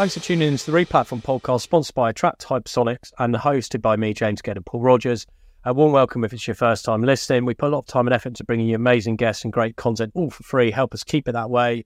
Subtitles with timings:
[0.00, 3.96] Thanks for tuning in to the Replatform podcast, sponsored by Attraqt Hypersonix and hosted by
[3.96, 5.26] me, James Gurd and Paul Rogers.
[5.66, 7.44] A warm welcome if it's your first time listening.
[7.44, 9.76] We put a lot of time and effort into bringing you amazing guests and great
[9.76, 10.70] content, all for free.
[10.70, 11.84] Help us keep it that way.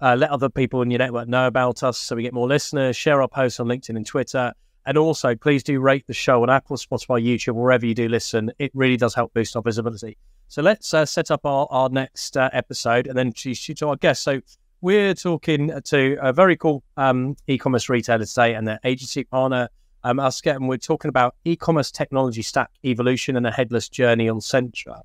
[0.00, 2.96] Uh, let other people in your network know about us so we get more listeners.
[2.96, 4.52] Share our posts on LinkedIn and Twitter.
[4.86, 8.52] And also, please do rate the show on Apple, Spotify, YouTube, wherever you do listen.
[8.60, 10.16] It really does help boost our visibility.
[10.46, 13.96] So let's uh, set up our, our next uh, episode and then introduce to our
[13.96, 14.22] guest.
[14.22, 14.42] So
[14.80, 19.68] we're talking to a very cool um, e-commerce retailer today and their agency partner,
[20.04, 24.38] um, Asket, and we're talking about e-commerce technology stack evolution and a headless journey on
[24.38, 25.00] Centra.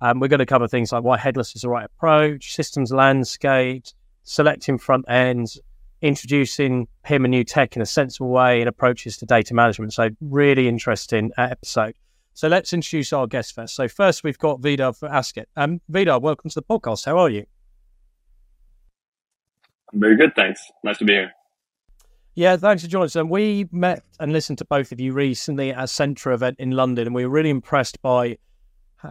[0.00, 3.94] Um, we're going to cover things like why headless is the right approach, systems landscapes,
[4.22, 5.58] selecting front ends,
[6.02, 9.94] introducing PIM and new tech in a sensible way, and approaches to data management.
[9.94, 11.94] So, really interesting episode.
[12.34, 13.74] So, let's introduce our guest first.
[13.74, 15.46] So, first, we've got Vidar for Asket.
[15.56, 17.06] Um, Vidar, welcome to the podcast.
[17.06, 17.46] How are you?
[19.92, 20.60] Very good, thanks.
[20.84, 21.32] Nice to be here.
[22.34, 23.16] Yeah, thanks for joining us.
[23.16, 26.72] And we met and listened to both of you recently at a Centra event in
[26.72, 28.36] London, and we were really impressed by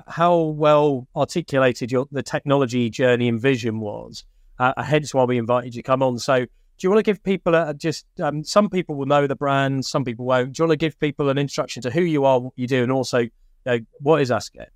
[0.07, 4.25] how well articulated your the technology journey and vision was.
[4.59, 6.17] Uh, hence why we invited you to come on.
[6.17, 6.47] So, do
[6.81, 10.03] you want to give people a, just um, some people will know the brand, some
[10.03, 10.53] people won't.
[10.53, 12.83] Do you want to give people an introduction to who you are, what you do,
[12.83, 13.31] and also you
[13.65, 14.67] know, what is Asket?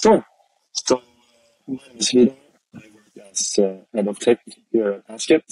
[0.00, 0.24] Sure.
[0.72, 1.02] So,
[1.66, 2.32] my name is
[3.18, 4.38] As uh, head of tech
[4.70, 5.42] here at Asket.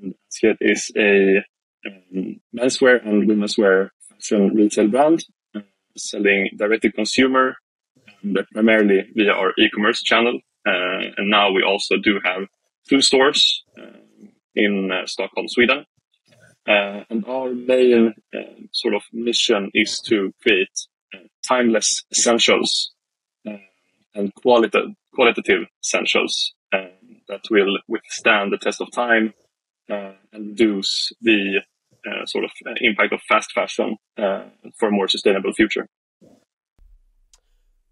[0.00, 1.44] Asket is a
[1.86, 5.60] um, menswear and womenswear fashion retail brand uh,
[5.96, 7.56] selling direct to consumer
[8.24, 10.40] but primarily via our e-commerce channel.
[10.66, 12.48] Uh, and now we also do have
[12.88, 13.98] two stores uh,
[14.54, 15.84] in uh, Stockholm, Sweden.
[16.66, 18.14] And our main
[18.72, 20.76] sort of mission is to create
[21.46, 22.92] timeless essentials
[23.44, 29.34] and qualitative, qualitative essentials that will withstand the test of time
[29.90, 31.60] uh, and reduce the
[32.06, 34.44] uh, sort of uh, impact of fast fashion uh,
[34.78, 35.88] for a more sustainable future.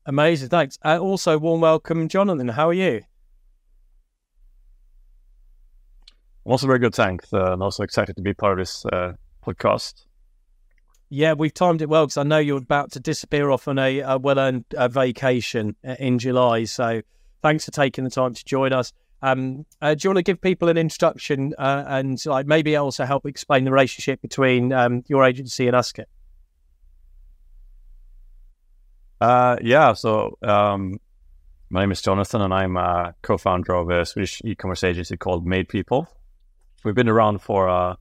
[0.06, 0.78] Amazing, thanks.
[0.84, 2.48] Uh, also, warm welcome, Jonathan.
[2.48, 3.02] How are you?
[6.44, 7.32] I'm also very good, thanks.
[7.32, 8.84] Uh, I'm also excited to be part of this
[9.44, 10.04] podcast.
[11.08, 14.00] Yeah, we've timed it well because I know you're about to disappear off on a,
[14.00, 16.64] a well-earned vacation in July.
[16.64, 17.02] So,
[17.44, 18.94] thanks for taking the time to join us.
[19.20, 23.04] Um, uh, do you want to give people an introduction uh, and like maybe also
[23.04, 26.06] help explain the relationship between um, your agency and Asket?
[29.20, 30.98] Uh, yeah, so um,
[31.68, 35.68] my name is Jonathan, and I'm a co-founder of a Swedish e-commerce agency called Made
[35.68, 36.08] People.
[36.82, 37.96] We've been around for, uh,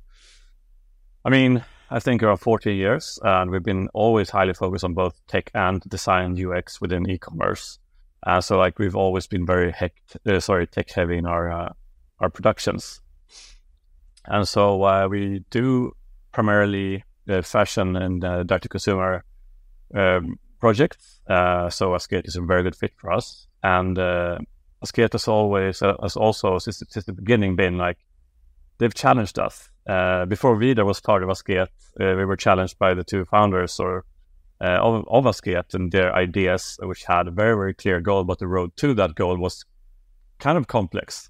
[1.25, 5.19] I mean, I think around 40 years, and we've been always highly focused on both
[5.27, 7.79] tech and design UX within e-commerce.
[8.25, 11.73] Uh, so like we've always been very hec- uh, sorry tech heavy in our uh,
[12.19, 13.01] our productions,
[14.25, 15.93] and so uh, we do
[16.31, 19.23] primarily uh, fashion and uh, direct to consumer
[19.93, 21.19] um, projects.
[21.27, 24.37] so Asket is a very good fit for us, and uh,
[24.81, 27.97] has always has also since, since the beginning been like
[28.77, 29.69] they've challenged us.
[30.29, 31.67] before Vidar was part of Asket,
[31.99, 34.05] we were challenged by the two founders or
[34.61, 38.39] uh, of, of Asket and their ideas, which had a very, very clear goal, but
[38.39, 39.65] the road to that goal was
[40.39, 41.29] kind of complex,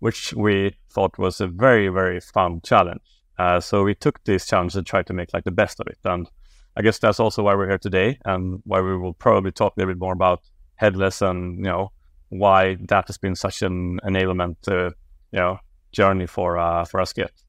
[0.00, 3.02] which we thought was a very, very fun challenge.
[3.38, 5.98] Uh, so we took this challenge and tried to make like the best of it.
[6.04, 6.28] And
[6.76, 9.80] I guess that's also why we're here today and why we will probably talk a
[9.80, 10.42] little bit more about
[10.76, 11.92] headless and, you know,
[12.28, 14.90] why that has been such an enablement, uh,
[15.32, 15.58] you know,
[15.92, 17.41] journey for, uh, for Asket.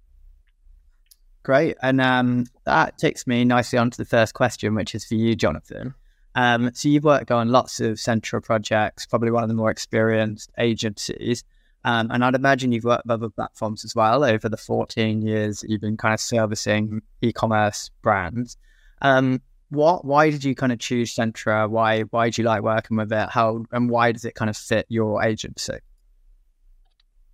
[1.44, 1.76] Great.
[1.82, 5.36] And um, that takes me nicely on to the first question, which is for you,
[5.36, 5.94] Jonathan.
[6.36, 10.52] Um, so you've worked on lots of Centra projects, probably one of the more experienced
[10.58, 11.44] agencies.
[11.86, 15.66] Um, and I'd imagine you've worked with other platforms as well over the 14 years
[15.68, 18.58] you've been kind of servicing e-commerce brands.
[19.02, 21.70] Um, what, why did you kind of choose Centra?
[21.70, 23.30] Why, why do you like working with it?
[23.30, 25.80] How, and why does it kind of fit your agency?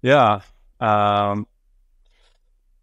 [0.01, 0.41] Yeah.
[0.79, 1.45] Um,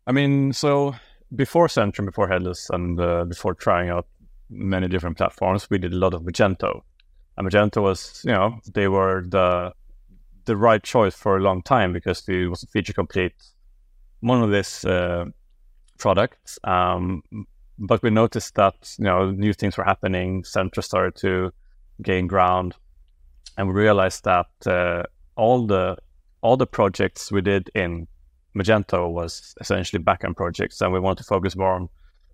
[0.06, 0.94] I mean, so
[1.34, 4.06] before Centra, before Headless, and uh, before trying out
[4.48, 6.82] many different platforms, we did a lot of Magento.
[7.36, 9.72] And Magento was, you know, they were the
[10.44, 13.34] the right choice for a long time because it was a feature complete
[14.22, 15.24] monolith uh,
[15.98, 16.58] products.
[16.62, 17.22] Um,
[17.78, 20.42] but we noticed that you know new things were happening.
[20.42, 21.52] Centra started to
[22.02, 22.74] gain ground,
[23.58, 25.02] and we realized that uh,
[25.34, 25.96] all the
[26.40, 28.06] all the projects we did in
[28.56, 31.82] Magento was essentially backend projects, and we want to focus more on,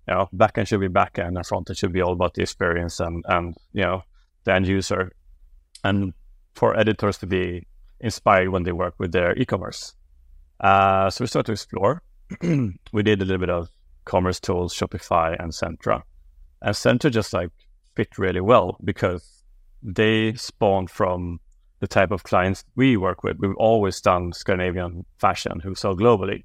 [0.08, 3.24] you know, backend should be backend, and frontend should be all about the experience and
[3.28, 4.02] and you know
[4.44, 5.12] the end user,
[5.84, 6.12] and
[6.54, 7.66] for editors to be
[8.00, 9.94] inspired when they work with their e-commerce.
[10.60, 12.02] Uh, so we started to explore.
[12.92, 13.68] we did a little bit of
[14.06, 16.02] commercetools, Shopify and Centra.
[16.60, 17.50] And Centra just like
[17.94, 19.44] fit really well because
[19.82, 21.40] they spawned from
[21.82, 23.38] the type of clients we work with.
[23.40, 26.44] We've always done Scandinavian fashion who sell globally.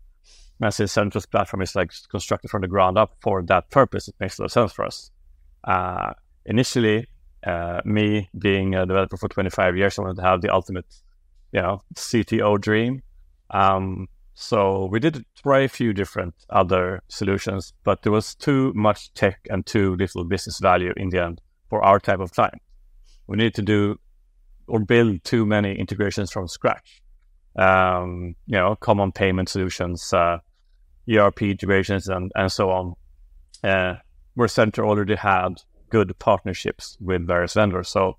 [0.60, 4.16] And since Centra's platform is like constructed from the ground up for that purpose, it
[4.20, 5.12] makes a lot of sense for us.
[5.64, 6.14] Uh,
[6.48, 7.06] initially,
[7.46, 10.88] uh, me being a developer for 25 years, I wanted to have the ultimate,
[11.52, 13.04] you know, CTO dream.
[13.52, 19.14] Um, so we did try a few different other solutions, but there was too much
[19.14, 22.60] tech and too little business value in the end for our type of client.
[23.28, 24.00] We needed to do
[24.68, 27.02] or build too many integrations from scratch.
[27.58, 30.38] Um, you know, common payment solutions, uh,
[31.10, 32.94] ERP integrations, and and so on.
[33.64, 33.96] Uh,
[34.36, 38.18] where Centra already had good partnerships with various vendors, so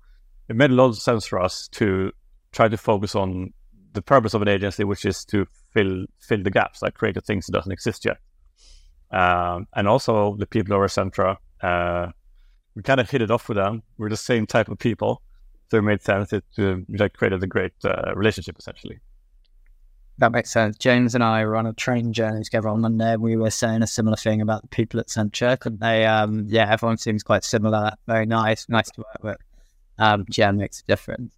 [0.49, 2.11] it made a lot of sense for us to
[2.51, 3.53] try to focus on
[3.93, 7.21] the purpose of an agency, which is to fill fill the gaps, like create the
[7.21, 8.17] things that doesn't exist yet.
[9.11, 12.11] Um, and also the people over Centra, uh,
[12.75, 13.83] we kind of hit it off with them.
[13.97, 15.21] We're the same type of people,
[15.69, 16.33] so it made sense.
[16.33, 18.99] It uh, like created a great uh, relationship essentially.
[20.17, 20.77] That makes sense.
[20.77, 23.15] James and I were on a train journey together on Monday.
[23.15, 26.05] We were saying a similar thing about the people at Centra, couldn't they?
[26.05, 27.93] Um, yeah, everyone seems quite similar.
[28.05, 29.37] Very nice, nice to work with.
[29.97, 30.25] Um,
[30.57, 31.33] makes a difference.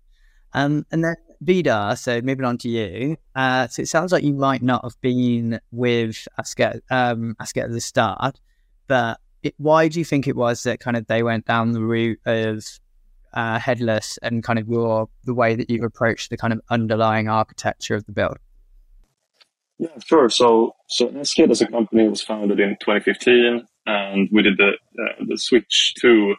[0.54, 3.18] Um, and then Vidar, so moving on to you.
[3.36, 7.82] Uh, so it sounds like you might not have been with Asket, um, at the
[7.82, 8.40] start,
[8.88, 11.82] but it, why do you think it was that kind of they went down the
[11.82, 12.66] route of
[13.34, 17.28] uh, headless and kind of your the way that you approached the kind of underlying
[17.28, 18.38] architecture of the build?
[19.80, 20.30] Yeah, sure.
[20.30, 25.24] So, so Asket as a company was founded in 2015, and we did the uh,
[25.28, 26.36] the switch to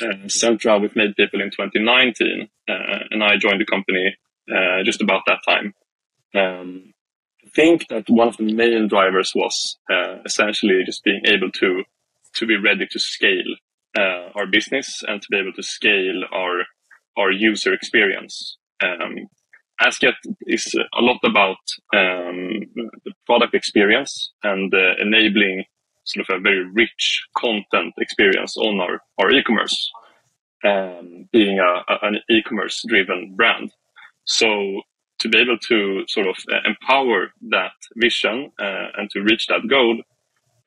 [0.00, 2.72] uh, Centra with Made People in 2019, uh,
[3.10, 4.16] and I joined the company
[4.50, 5.74] uh, just about that time.
[6.34, 6.94] Um,
[7.44, 11.84] I think that one of the main drivers was uh, essentially just being able to
[12.36, 13.56] to be ready to scale
[14.00, 16.64] our business and to be able to scale our
[17.18, 18.58] our user experience.
[18.82, 19.28] Um,
[19.80, 20.14] Asket
[20.46, 21.56] is a lot about
[21.94, 22.60] um,
[23.04, 25.64] the product experience and uh, enabling
[26.04, 29.90] sort of a very rich content experience on our, our e-commerce,
[30.64, 33.70] um, being a, a, an e-commerce driven brand.
[34.24, 34.46] So
[35.20, 39.68] to be able to sort of uh, empower that vision uh, and to reach that
[39.68, 40.00] goal,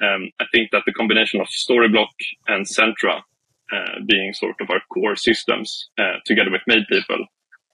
[0.02, 2.14] um, I think that the combination of Storyblok
[2.48, 3.22] and Centra
[3.72, 7.26] uh, being sort of our core systems uh, together with Made People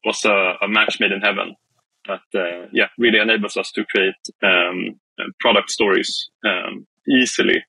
[0.04, 1.56] was a, a, match made in heaven
[2.08, 4.14] that uh, yeah really enables us to create
[4.44, 7.64] um, uh, product stories um, easily.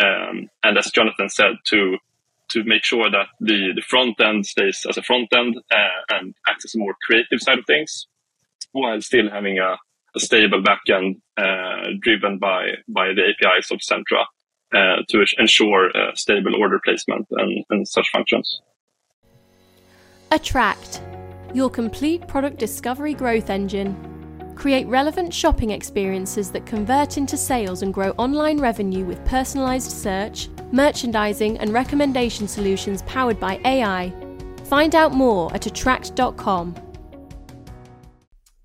[0.00, 1.98] Um, and as Jonathan said to
[2.50, 6.34] to make sure that the, the front end stays as a front end uh, and
[6.48, 8.06] acts as a more creative side of things,
[8.72, 9.76] while still having a,
[10.16, 14.24] a stable backend uh, driven by by the APIs of Centra
[14.74, 18.60] uh, to ensure uh, stable order placement and, and such functions.
[20.30, 21.00] Attract,
[21.54, 23.96] your complete product discovery growth engine.
[24.54, 30.48] Create relevant shopping experiences that convert into sales and grow online revenue with personalized search,
[30.72, 34.12] merchandising, and recommendation solutions powered by AI.
[34.64, 36.87] Find out more at attraqt.com.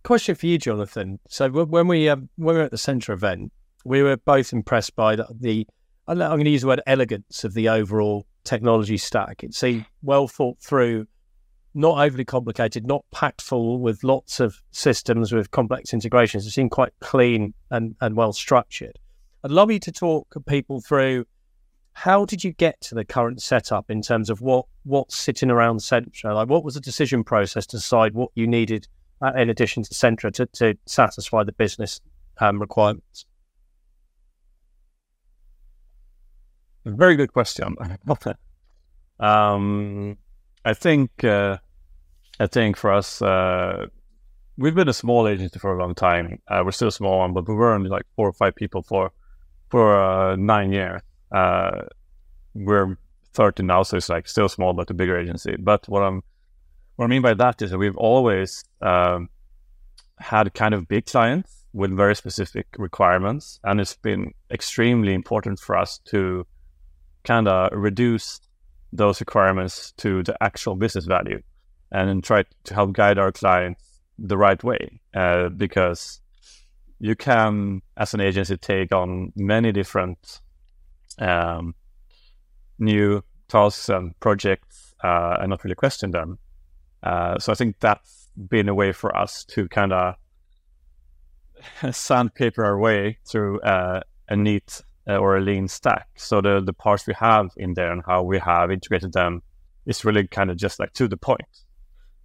[0.04, 1.20] Question for you, Jonathan.
[1.30, 3.54] So when we um, when we were at the Centra event,
[3.86, 5.66] we were both impressed by the, the
[6.08, 9.44] I'm going to use the word elegance of the overall technology stack.
[9.44, 11.08] It seemed well thought through
[11.74, 16.46] not overly complicated, not packed full with lots of systems with complex integrations.
[16.46, 19.00] It seemed quite clean and, and well structured.
[19.44, 21.26] I'd love you to talk people through
[21.94, 25.78] how did you get to the current setup in terms of what what's sitting around
[25.78, 26.36] Centra?
[26.36, 28.88] Like what was the decision process to decide what you needed
[29.36, 32.02] in addition to Centra to, to satisfy the business
[32.40, 33.26] um, requirements?
[36.86, 37.76] Very good question.
[39.20, 40.18] um,
[40.66, 41.58] I think uh,
[42.40, 43.88] I think for us, uh,
[44.58, 46.42] we've been a small agency for a long time.
[46.48, 48.82] Uh, we're still a small one, but we were only like four or five people
[48.82, 49.12] for
[49.70, 51.02] for uh, nine years.
[51.32, 51.84] Uh,
[52.54, 52.98] we're
[53.34, 55.56] 30 now, so it's like still small, but a bigger agency.
[55.58, 56.22] But what I'm
[56.96, 59.30] what I mean by that is that we've always um,
[60.20, 65.76] had kind of big clients with very specific requirements, and it's been extremely important for
[65.76, 66.46] us to
[67.24, 68.40] kind of reduce
[68.92, 71.42] those requirements to the actual business value
[71.92, 76.20] and try to help guide our clients the right way uh, because
[77.00, 80.42] you can as an agency take on many different
[81.18, 81.74] um,
[82.78, 86.38] new tasks and projects uh, and not really question them
[87.04, 90.16] uh, so i think that's been a way for us to kind of
[91.92, 96.08] sandpaper our way through uh, a neat uh, or a lean stack.
[96.16, 99.42] So the the parts we have in there and how we have integrated them
[99.86, 101.42] is really kind of just like to the point.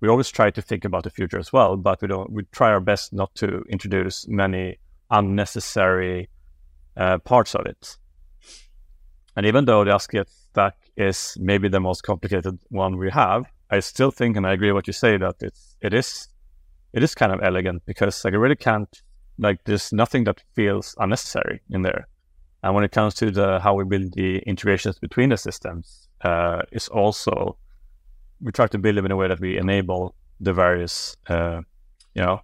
[0.00, 2.32] We always try to think about the future as well, but we don't.
[2.32, 4.78] We try our best not to introduce many
[5.10, 6.28] unnecessary
[6.96, 7.96] uh, parts of it.
[9.36, 13.80] And even though the Asket stack is maybe the most complicated one we have, I
[13.80, 16.28] still think, and I agree with what you say, that it's it is
[16.92, 19.02] it is kind of elegant because like I really can't
[19.38, 22.08] like there's nothing that feels unnecessary in there.
[22.62, 26.62] And when it comes to the how we build the integrations between the systems, uh,
[26.72, 27.56] is also
[28.40, 31.60] we try to build them in a way that we enable the various uh,
[32.14, 32.40] you know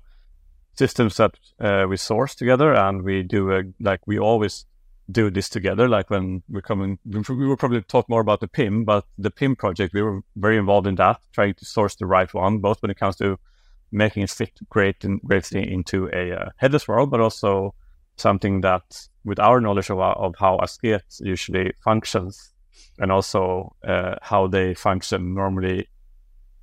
[0.76, 4.66] systems that uh, we source together, and we do a, like we always
[5.10, 5.88] do this together.
[5.88, 9.56] Like when we're coming, we will probably talk more about the PIM, but the PIM
[9.56, 12.90] project, we were very involved in that, trying to source the right one, both when
[12.90, 13.38] it comes to
[13.92, 17.74] making it fit great and greatly into a uh, headless world, but also
[18.16, 22.52] something that, with our knowledge of, of how Asket usually functions,
[22.98, 25.88] and also uh, how they function normally,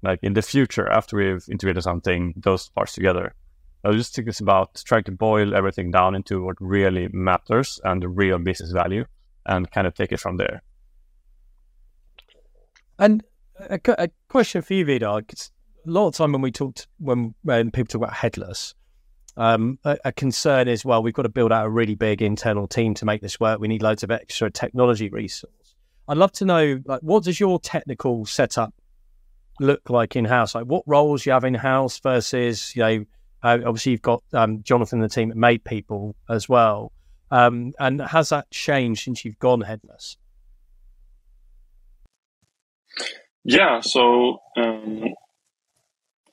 [0.01, 3.33] like in the future after we've integrated something, those parts together.
[3.84, 8.02] I just think it's about trying to boil everything down into what really matters and
[8.02, 9.06] the real business value,
[9.46, 10.62] and kind of take it from there.
[13.00, 13.24] And
[13.58, 15.20] a, a question for you, Vidar.
[15.20, 15.24] A
[15.90, 18.76] lot of time when we talked when when people talk about headless,
[19.38, 22.68] um, a, a, concern is well, we've got to build out a really big internal
[22.68, 23.60] team to make this work.
[23.60, 25.76] We need loads of extra technology resource.
[26.08, 28.74] I'd love to know, like, what does your technical setup
[29.60, 30.54] look like in house?
[30.54, 33.06] Like, what roles you have in house versus, you know,
[33.43, 36.91] uh, obviously you've got um, Jonathan and the team that Made People as well.
[37.29, 40.17] Um, and has that changed since you've gone headless?
[43.43, 45.05] Yeah, so um,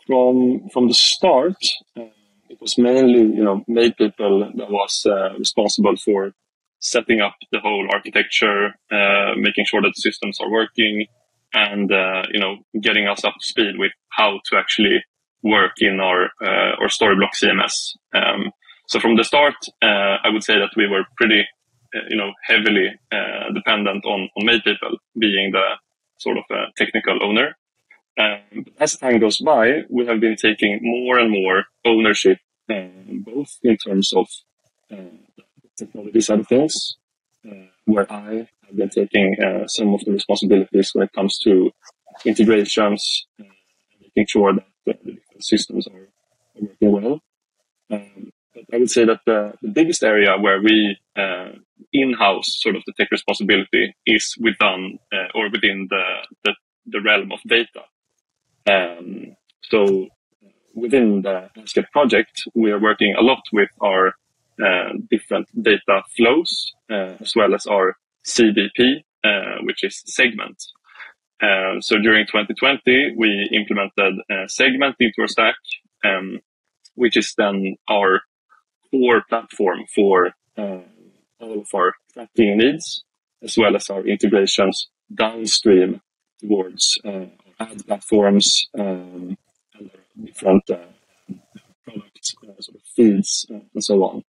[0.06, 1.56] from from the start,
[1.96, 2.02] uh,
[2.50, 6.32] it was mainly you know Made People that was uh, responsible for
[6.80, 11.06] setting up the whole architecture, uh, making sure that the systems are working,
[11.54, 15.02] and uh, you know getting us up to speed with how to actually
[15.42, 17.96] work in our uh, our Storyblok CMS.
[18.14, 18.52] Um,
[18.86, 21.42] so from the start, uh, I would say that we were pretty,
[21.94, 25.76] uh, you know, heavily uh, dependent on on Made People being the
[26.18, 26.44] sort of
[26.76, 27.56] technical owner.
[28.18, 33.58] Um, as time goes by, we have been taking more and more ownership, um, both
[33.62, 34.26] in terms of
[35.76, 36.96] technology side of things,
[37.84, 39.36] where I have been taking
[39.68, 41.70] some of the responsibilities when it comes to
[42.24, 43.28] integrations,
[44.00, 44.66] making sure that
[45.04, 46.08] the systems are,
[46.60, 47.20] working well.
[47.90, 51.50] Um, but I would say that the, the biggest area where we uh,
[51.92, 56.04] in-house sort of the tech responsibility is within uh, or within the,
[56.44, 56.54] the,
[56.86, 57.84] the realm of data.
[58.68, 60.08] Um, so
[60.74, 64.14] within the Asket project, we are working a lot with our
[64.64, 70.62] uh, different data flows uh, as well as our CDP, uh, which is segment.
[71.40, 75.54] Uh, so during 2020, we implemented segment into our stack,
[76.04, 76.40] um,
[76.94, 78.20] which is then our
[78.90, 80.78] core platform for uh,
[81.40, 83.04] all of our tracking needs,
[83.42, 86.00] as well as our integrations downstream
[86.40, 87.26] towards uh,
[87.60, 89.36] ad platforms um,
[89.78, 89.90] and
[90.24, 90.78] different uh,
[91.84, 94.24] product uh, sort of feeds uh, and so on.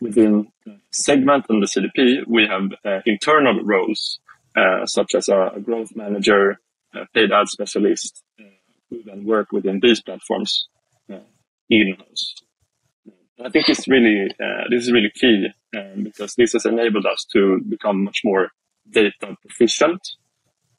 [0.00, 0.50] within
[0.90, 4.18] segment and the CDP, we have internal roles
[4.56, 6.58] uh, such as a, a, growth manager,
[6.94, 8.44] a paid ad specialist, uh,
[8.88, 10.68] who then work within these platforms
[11.12, 11.18] uh,
[11.68, 12.34] in-house.
[13.44, 17.24] I think it's really uh, this is really key um, because this has enabled us
[17.32, 18.48] to become much more
[18.90, 20.00] data proficient.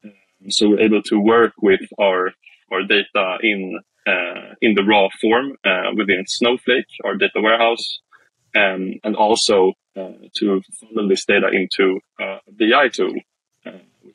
[0.04, 2.30] Um, so we're able to work with our
[2.70, 5.56] our data in uh, in the raw form
[5.96, 8.00] within Snowflake, our data warehouse,
[8.54, 13.14] um, and also to funnel this data into a BI tool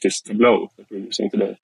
[0.05, 1.57] is Tableau that we're using today.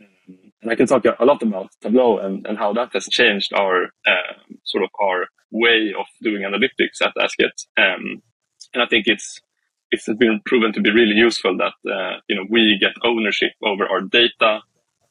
[0.00, 3.52] Um, and I can talk a lot about Tableau and, and how that has changed
[3.54, 7.66] our um, sort of our way of doing analytics at Asket.
[7.76, 8.22] Um,
[8.74, 9.40] and I think it's
[9.90, 13.86] it's been proven to be really useful that uh, you know we get ownership over
[13.88, 14.60] our data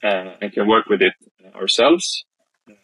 [0.03, 1.13] uh, and can work with it
[1.55, 2.25] ourselves,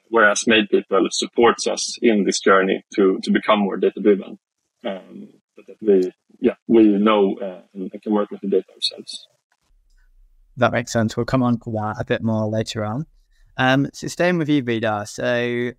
[0.09, 4.37] whereas Made People supports us in this journey to to become more data driven.
[4.83, 9.27] Um, but that we yeah we know uh, and can work with the data ourselves.
[10.57, 11.17] That makes sense.
[11.17, 13.05] We'll come on to that a bit more later on.
[13.57, 15.05] Um, so staying with you, Vidar.
[15.05, 15.71] So,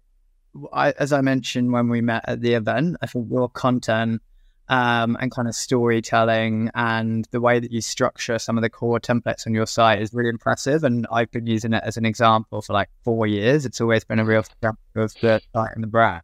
[0.73, 4.23] I, as I mentioned when we met at the event, I think your content
[4.68, 8.99] um, and kind of storytelling and the way that you structure some of the core
[8.99, 10.83] templates on your site is really impressive.
[10.85, 13.64] And I've been using it as an example for like four years.
[13.64, 16.23] It's always been a real strength of the site and the brand.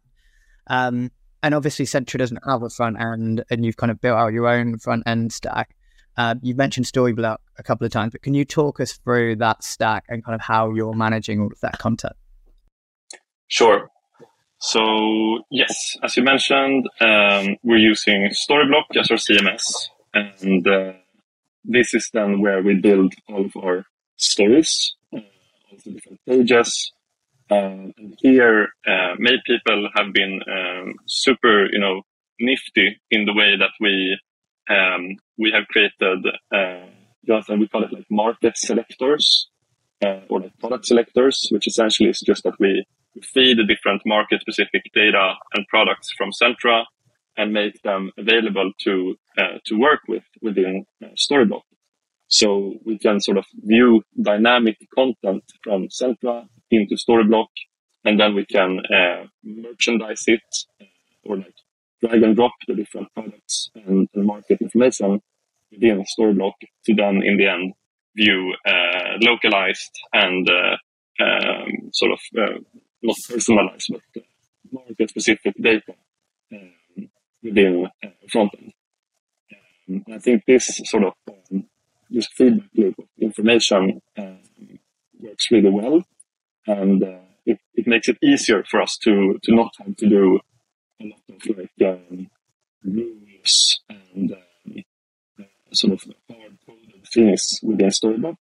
[0.67, 4.31] Um, and obviously, Centra doesn't have a front end, and you've kind of built out
[4.31, 5.75] your own front end stack.
[6.15, 9.63] Uh, you've mentioned Storyblok a couple of times, but can you talk us through that
[9.63, 12.15] stack and kind of how you're managing all of that content?
[13.47, 13.89] Sure.
[14.59, 20.93] So yes, as you mentioned, um, we're using Storyblok as our CMS, and uh,
[21.65, 26.93] this is then where we build all of our stories, uh, all the different pages,
[27.49, 32.01] and here, uh, Made People have been um, super, you know,
[32.39, 34.17] nifty in the way that we
[34.69, 36.25] um, we have created.
[37.23, 39.47] Uh, Jonathan, we call it like market selectors
[40.05, 42.85] uh, or like product selectors, which essentially is just that we
[43.21, 46.83] feed the different market specific data and products from Centra
[47.37, 51.63] and make them available to uh, to work with within uh, Storyblok.
[52.27, 57.47] So we can sort of view dynamic content from Centra into Storyblok,
[58.05, 60.41] and then we can uh, merchandise it
[61.23, 61.55] or like
[62.01, 65.21] drag and drop the different products and, and market information
[65.73, 66.53] within Storyblok
[66.85, 67.73] to then in the end
[68.15, 70.77] view uh, localized and uh,
[71.23, 72.59] um, sort of uh,
[73.01, 74.23] not personalized but
[74.71, 75.93] market specific data
[77.41, 78.71] within uh, frontend.
[79.89, 81.65] Um, I think this sort of um,
[82.09, 84.01] this feedback loop of information
[85.19, 86.03] works really well
[86.67, 87.03] and
[87.45, 90.39] it, it makes it easier for us to to not have to do
[91.01, 92.27] a lot of like um,
[92.83, 94.35] rules and
[95.73, 98.35] sort of hard coded things within Storyblok,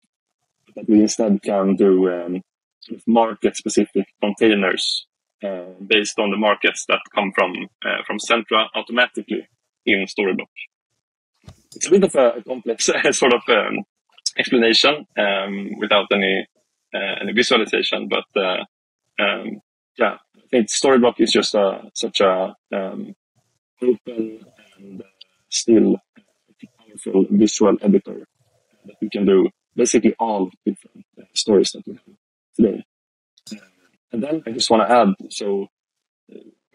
[0.75, 2.41] but we instead can do um,
[2.79, 5.05] sort of market specific containers
[5.43, 7.53] uh, based on the markets that come from
[7.85, 9.47] uh, from Centra automatically
[9.85, 10.50] in Storyblok.
[11.75, 13.83] It's a bit of a complex sort of um,
[14.38, 16.47] explanation um, without any
[16.93, 18.09] uh, any visualization.
[18.09, 18.63] But uh,
[19.19, 19.61] um,
[19.97, 23.15] yeah, I think Storyblok is just a, such a um,
[23.81, 24.45] open
[24.77, 25.03] and
[25.50, 25.98] still
[27.29, 28.25] visual editor
[28.85, 32.16] that we can do basically all different stories that we have
[32.55, 32.83] today.
[34.11, 35.68] and then I just want to add, so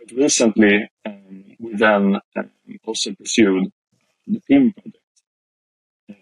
[0.06, 2.50] quite recently um, we then um,
[2.84, 3.70] also pursued
[4.26, 4.96] the PIM project,
[6.10, 6.16] um,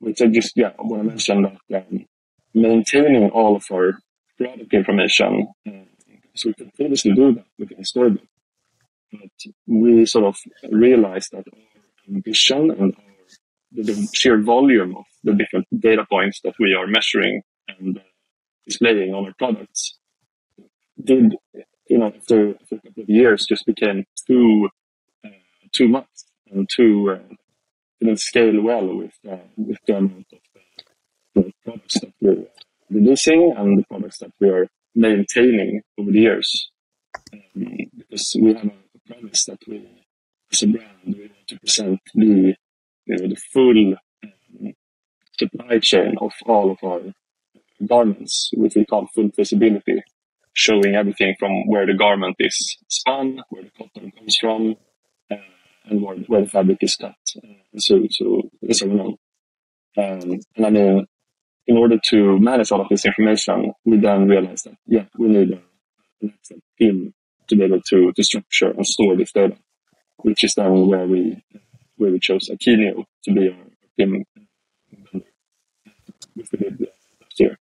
[0.00, 2.06] which I just yeah I want to mention that um,
[2.54, 3.98] maintaining all of our
[4.38, 5.48] product information.
[5.66, 5.70] Uh,
[6.34, 8.28] so we continuously do that within Storyblok.
[9.12, 9.30] But
[9.66, 10.36] we sort of
[10.70, 13.05] realized that our ambition and our,
[13.72, 18.02] the, the, sheer volume of the different data points that we are measuring and uh,
[18.66, 19.98] displaying on our products
[21.02, 21.36] did,
[21.88, 24.68] you know, after, a couple of years just became too,
[25.24, 25.30] uh,
[25.72, 26.08] too much
[26.50, 27.34] and too, uh,
[28.00, 30.38] didn't scale well with, uh, with the amount of
[31.34, 32.46] the products that we're
[32.90, 36.70] releasing and the products that we are maintaining over the years.
[37.32, 39.86] Um, because we have a promise that we,
[40.52, 42.54] as a brand, we want to present the,
[43.06, 44.72] you know, the full um,
[45.38, 47.00] supply chain of all of our
[47.86, 50.00] garments, which we call full traceability,
[50.52, 54.76] showing everything from where the garment is spun, where the cotton comes from,
[55.30, 55.36] uh,
[55.86, 58.50] and where, where the fabric is cut, uh, so so
[58.90, 59.16] on.
[59.98, 61.06] Um, and I mean,
[61.66, 65.52] in order to manage all of this information, we then realized that, yeah, we need
[65.52, 65.60] a,
[66.78, 67.12] team
[67.48, 69.56] to be able to, to structure and store this data,
[70.18, 71.42] which is then where we,
[71.96, 73.56] where we chose Akeneo to be our
[77.38, 77.58] year.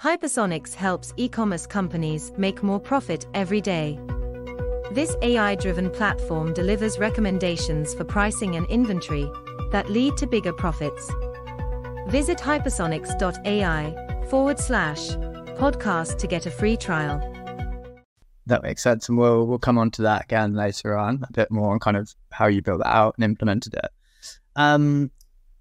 [0.00, 3.98] Hypersonix helps e-commerce companies make more profit every day.
[4.92, 9.28] This AI-driven platform delivers recommendations for pricing and inventory
[9.72, 11.10] that lead to bigger profits.
[12.08, 15.08] Visit hypersonix.ai forward slash
[15.56, 17.35] podcast to get a free trial.
[18.46, 19.08] That makes sense.
[19.08, 21.96] And we'll, we'll come on to that again later on, a bit more on kind
[21.96, 23.90] of how you built that out and implemented it.
[24.54, 25.10] Um,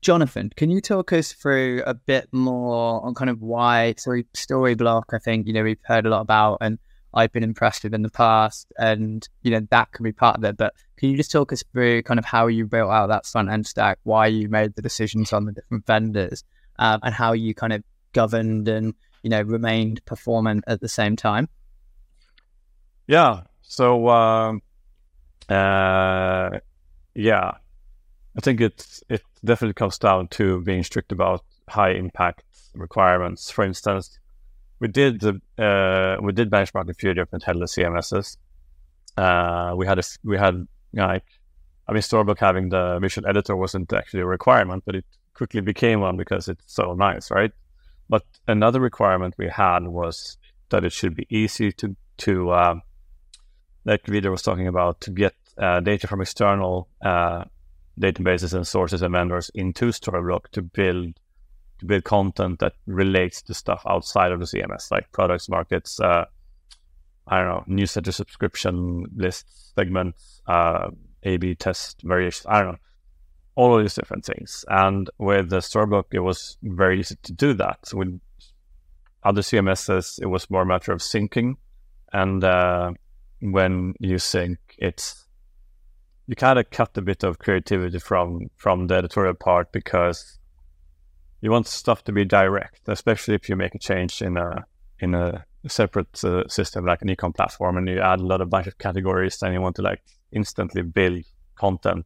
[0.01, 5.13] Jonathan, can you talk us through a bit more on kind of why Storyblok?
[5.13, 6.77] I think, you know, we've heard a lot about and
[7.15, 10.43] I've been impressed with in the past, and you know that can be part of
[10.43, 10.57] it.
[10.57, 13.49] But can you just talk us through kind of how you built out that front
[13.49, 16.43] end stack, why you made the decisions on the different vendors,
[16.77, 18.93] um, and how you kind of governed and
[19.23, 21.47] you know remained performant at the same time?
[23.07, 23.41] Yeah.
[23.61, 24.61] So um,
[25.49, 26.59] uh,
[27.13, 27.51] yeah,
[28.37, 33.51] I think it it definitely comes down to being strict about high impact requirements.
[33.51, 34.17] For instance,
[34.79, 38.37] we did uh, we did benchmark a few different headless CMSs.
[39.17, 41.25] Uh, we had a we had like
[41.87, 46.01] I mean Storyblok having the visual editor wasn't actually a requirement, but it quickly became
[46.01, 47.51] one because it's so nice, right?
[48.09, 50.37] But another requirement we had was
[50.69, 52.75] that it should be easy to to uh,
[53.85, 57.45] like Vidar was talking about, to get uh, data from external uh,
[57.99, 61.13] databases and sources and vendors into Storyblok to build
[61.79, 66.23] to build content that relates to stuff outside of the CMS, like products, markets, uh,
[67.27, 70.89] I don't know, newsletter subscription lists, segments, uh,
[71.23, 72.45] A/B test variations.
[72.47, 72.77] I don't know,
[73.55, 74.63] all of these different things.
[74.69, 77.79] And with the Storyblok, it was very easy to do that.
[77.85, 78.21] So with
[79.23, 81.55] other CMSs, it was more a matter of syncing,
[82.13, 82.93] and uh,
[83.51, 85.25] when you think it's
[86.27, 90.39] you kind of cut a bit of creativity from from the editorial part because
[91.41, 94.65] you want stuff to be direct, especially if you make a change in a
[94.99, 98.49] in a separate uh, system like an ecom platform, and you add a lot of
[98.49, 101.23] bunch of categories, and you want to like instantly build
[101.55, 102.05] content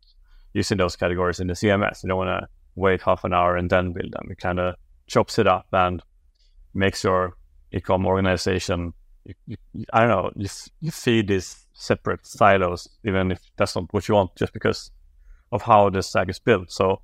[0.53, 2.03] using those categories in the CMS.
[2.03, 4.27] You don't want to wait half an hour and then build them.
[4.29, 4.75] It kind of
[5.07, 6.01] chops it up and
[6.73, 7.35] makes your
[7.73, 8.93] ecom organization.
[9.45, 10.31] You, you, I don't know.
[10.35, 10.49] You,
[10.81, 14.91] you feed these separate silos, even if that's not what you want, just because
[15.51, 16.71] of how the stack is built.
[16.71, 17.01] So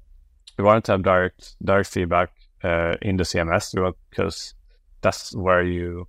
[0.58, 2.32] we wanted to have direct direct feedback
[2.64, 4.54] uh, in the CMS because
[5.02, 6.08] that's where you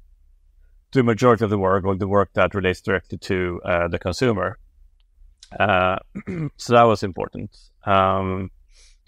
[0.92, 4.59] do majority of the work or the work that relates directly to uh, the consumer.
[5.59, 5.96] Uh,
[6.57, 7.57] so that was important.
[7.85, 8.50] Um,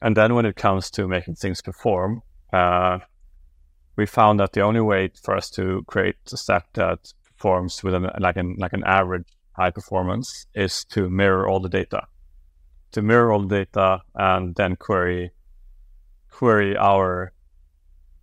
[0.03, 2.99] and then when it comes to making things perform, uh,
[3.99, 7.95] we found that the only way for us to create a stack that performs with
[7.95, 12.07] an like an like an average high performance is to mirror all the data,
[12.93, 15.33] to mirror all the data and then query
[16.31, 17.33] query our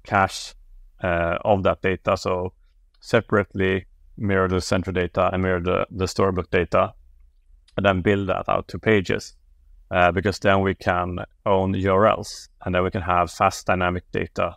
[0.03, 0.55] cache
[1.03, 2.15] uh, of that data.
[2.15, 2.53] So
[3.01, 3.85] separately
[4.17, 6.93] mirror the Centra data and mirror the, the Storyblok data,
[7.75, 9.35] and then build that out to pages.
[9.91, 14.55] Uh, because then we can own URLs and then we can have fast dynamic data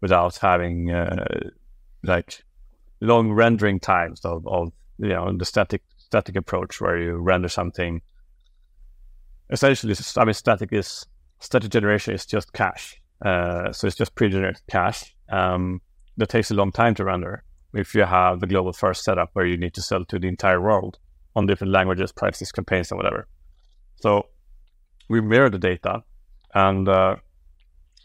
[0.00, 1.24] without having uh,
[2.02, 2.42] like
[3.00, 8.02] long rendering times of, of you know the static static approach where you render something.
[9.50, 11.06] Essentially, I mean, static is
[11.40, 15.80] static generation is just cache, uh, so it's just pre-generated cache um,
[16.16, 17.42] that takes a long time to render.
[17.72, 20.60] If you have the global first setup where you need to sell to the entire
[20.60, 20.98] world
[21.36, 23.28] on different languages, prices, campaigns, and whatever.
[23.96, 24.26] So
[25.08, 26.02] we mirror the data,
[26.54, 27.16] and uh,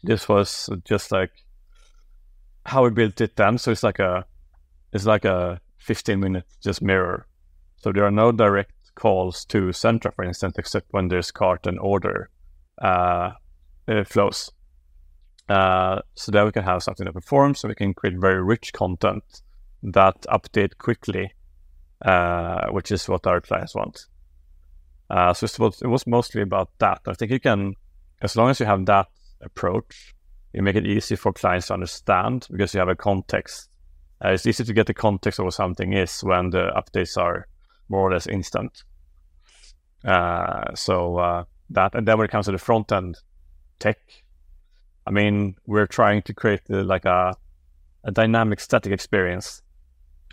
[0.04, 1.32] this was just like
[2.66, 3.58] how we built it then.
[3.58, 4.26] So it's like a
[4.92, 7.28] it's like a 15 minute just mirror
[7.86, 11.78] so there are no direct calls to Centra, for instance, except when there's cart and
[11.80, 12.32] order
[12.82, 13.32] uh,
[14.06, 14.52] flows.
[15.48, 18.74] Uh, so that we can have something that performs, so we can create very rich
[18.74, 19.24] content
[19.84, 21.32] that update quickly,
[22.04, 24.08] uh, which is what our clients want.
[25.12, 27.02] Uh, so it was mostly about that.
[27.06, 27.76] I think you can,
[28.24, 29.10] as long as you have that
[29.42, 30.15] approach,
[30.56, 33.70] you make it easy for clients to understand because you have a context.
[34.24, 37.48] Uh, it's easy to get the context of what something is when the updates are
[37.90, 38.84] more or less instant.
[40.06, 43.18] Uh, so uh, that, and then when it comes to the front end
[43.80, 43.98] tech,
[45.06, 47.36] I mean, we're trying to create uh, like a,
[48.06, 49.62] a dynamic static experience.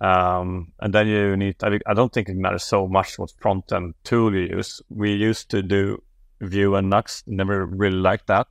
[0.01, 3.73] Um, and then you need, I, I don't think it matters so much what front
[3.73, 4.81] end tool you use.
[4.89, 6.01] We used to do
[6.41, 8.47] Vue and Nuxt, never really liked that.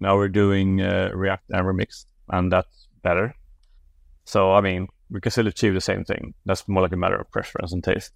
[0.00, 3.34] Now we're doing uh, React and Remix, and that's better.
[4.24, 6.34] So, I mean, we can still achieve the same thing.
[6.46, 8.12] That's more like a matter of preference and taste.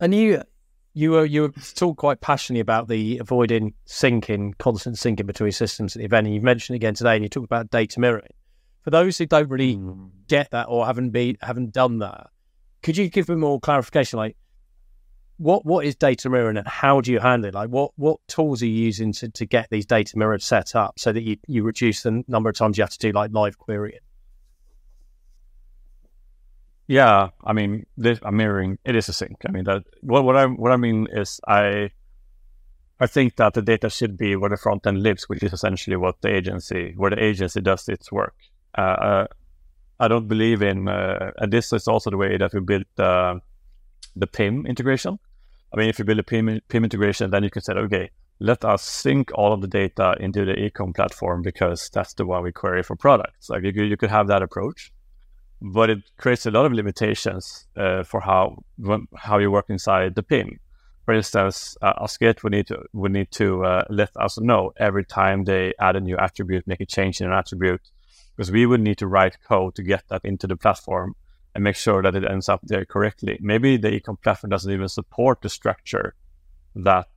[0.00, 0.42] And you,
[0.92, 5.94] you were you were talk quite passionately about the avoiding syncing, constant syncing between systems
[5.94, 6.26] at the event.
[6.26, 8.32] And you mentioned again today, and you talked about data mirroring.
[8.82, 10.10] For those who don't really mm.
[10.28, 12.28] get that or haven't been haven't done that,
[12.82, 14.18] could you give me more clarification?
[14.18, 14.36] Like,
[15.38, 17.54] what what is data mirroring and how do you handle it?
[17.54, 20.98] Like, what what tools are you using to, to get these data mirrors set up
[20.98, 23.58] so that you, you reduce the number of times you have to do like live
[23.58, 23.98] querying?
[26.86, 28.78] Yeah, I mean, this, I'm mirroring.
[28.84, 29.38] It is a sync.
[29.48, 29.84] I mean that.
[30.02, 31.90] What what I what I mean is I
[33.00, 35.96] I think that the data should be where the front end lives, which is essentially
[35.96, 38.34] what the agency where the agency does its work.
[38.76, 39.26] Uh, uh,
[39.98, 43.40] I don't believe in, uh, and this is also the way that we built the
[44.16, 45.18] the PIM integration.
[45.72, 48.64] I mean, if you build a PIM, PIM integration, then you can say, okay, let
[48.64, 52.52] us sync all of the data into the ecom platform because that's the one we
[52.52, 53.48] query for products.
[53.48, 54.92] Like you, you could have that approach
[55.64, 58.56] but it creates a lot of limitations uh, for how
[59.16, 60.60] how you work inside the PIM.
[61.06, 65.04] For instance, uh, Asket would need to would need to uh, let us know every
[65.04, 67.80] time they add a new attribute, make a change in an attribute,
[68.36, 71.14] because we would need to write code to get that into the platform
[71.54, 73.38] and make sure that it ends up there correctly.
[73.40, 76.14] Maybe the ecom platform doesn't even support the structure
[76.74, 77.08] that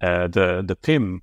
[0.00, 1.22] uh, the the PIM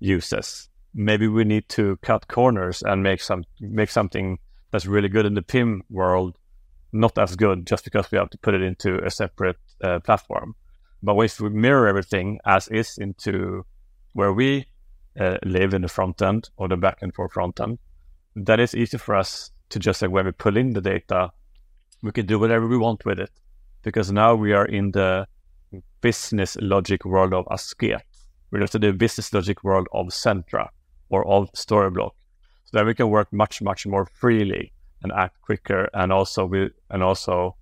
[0.00, 0.68] uses.
[0.94, 4.38] Maybe we need to cut corners and make some make something
[4.70, 6.38] that's really good in the PIM world
[6.92, 10.54] not as good just because we have to put it into a separate uh, platform.
[11.02, 13.64] But if we mirror everything as is into
[14.14, 14.66] where we
[15.20, 17.78] uh, live in the front end or the back end for front end,
[18.34, 21.30] that is easy for us to just like when we pull in the data,
[22.02, 23.30] we can do whatever we want with it
[23.82, 25.26] because now we are in the
[26.00, 28.00] business logic world of Asket.
[28.50, 30.68] We're into the business logic world of Centra
[31.10, 32.12] or of Storyblok.
[32.64, 35.88] So then we can work much, much more freely and act quicker.
[35.94, 37.56] And also we and also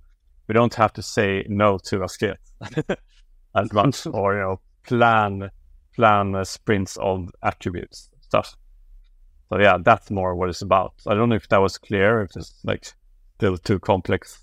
[0.48, 2.36] we don't have to say no to Asket
[3.56, 5.50] as much or you know plan
[5.94, 8.56] plan sprints of attributes stuff.
[9.48, 10.94] So yeah, that's more what it's about.
[11.06, 12.92] I don't know if that was clear, if it's like
[13.36, 14.40] still too complex.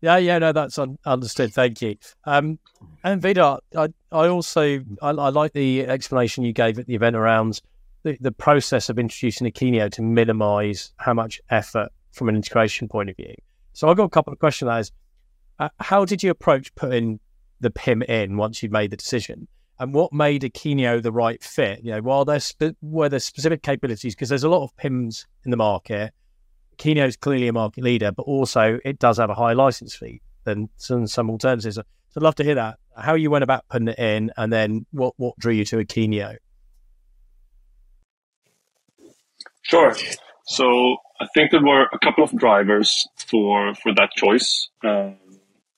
[0.00, 1.54] Yeah, yeah, no, that's un- understood.
[1.54, 1.96] Thank you.
[2.24, 2.58] Um,
[3.02, 7.16] and Vidar, I, I also I, I, like the explanation you gave at the event
[7.16, 7.62] around
[8.02, 13.08] the, the process of introducing Akeneo to minimise how much effort from an integration point
[13.08, 13.34] of view.
[13.72, 14.68] So I've got a couple of questions.
[14.68, 14.92] That is,
[15.58, 17.18] uh, how did you approach putting
[17.60, 19.48] the PIM in once you made the decision?
[19.78, 21.82] and what made Akeneo the right fit?
[21.82, 25.26] You know, while there's spe- were there specific capabilities because there's a lot of PIMs
[25.44, 26.12] in the market.
[26.76, 30.20] Akeneo is clearly a market leader, but also it does have a high license fee
[30.44, 31.76] than some, some alternatives.
[31.76, 31.82] So
[32.16, 35.14] I'd love to hear that how you went about putting it in, and then what
[35.16, 36.36] what drew you to Akeneo.
[39.62, 39.94] Sure.
[40.46, 44.68] So I think there were a couple of drivers for for that choice.
[44.84, 45.16] Um,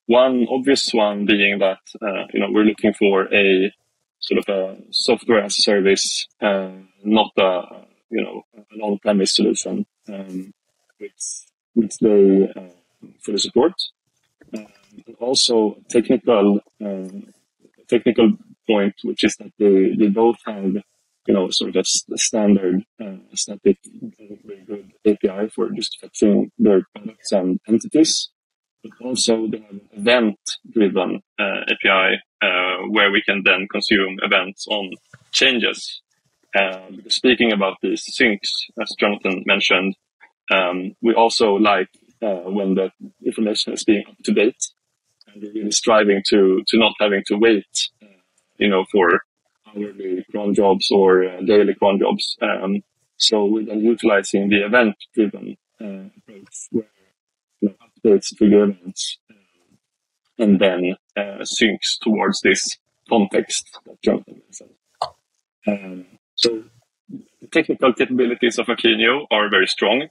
[0.07, 3.73] one obvious one being that uh, you know we're looking for a
[4.21, 6.71] sort of a software as a service, uh,
[7.05, 10.53] not a you know an on-premise solution, um,
[10.99, 13.75] which which they uh, fully support.
[14.57, 14.67] Um,
[15.21, 17.33] also technical um,
[17.89, 18.33] technical
[18.67, 20.75] point, which is that they, they both have
[21.27, 23.79] you know sort of a standard uh, static
[24.45, 28.31] very good API for just fetching their products and entities
[28.83, 34.91] but also the event-driven uh, API uh, where we can then consume events on
[35.33, 36.03] changes.
[36.55, 38.49] Uh, speaking about these syncs,
[38.81, 39.95] as Jonathan mentioned,
[40.51, 41.89] um, we also like
[42.23, 42.91] uh, when the
[43.25, 44.63] information is being up to date,
[45.27, 47.67] and we're really striving to to not having to wait,
[48.03, 48.07] uh,
[48.59, 49.23] you know, for
[49.69, 52.37] hourly cron jobs or uh, daily cron jobs.
[52.41, 52.83] Um,
[53.19, 56.87] so we're then utilizing the event-driven approach where
[58.07, 59.19] updates trigger events
[60.39, 62.77] and then uh, syncs towards this
[63.09, 64.71] context that Jonathan mentioned.
[65.67, 66.65] Um, so
[67.41, 70.09] the technical capabilities of Akeneo are very strong,